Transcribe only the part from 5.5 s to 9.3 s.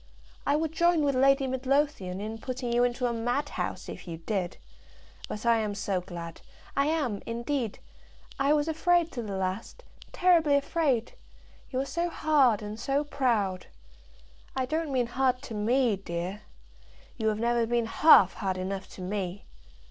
am so glad; I am, indeed. I was afraid to